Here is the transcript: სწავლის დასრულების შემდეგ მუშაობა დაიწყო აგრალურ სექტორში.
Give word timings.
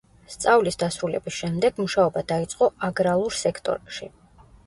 სწავლის 0.35 0.77
დასრულების 0.83 1.35
შემდეგ 1.41 1.83
მუშაობა 1.83 2.25
დაიწყო 2.33 2.69
აგრალურ 2.89 3.39
სექტორში. 3.43 4.13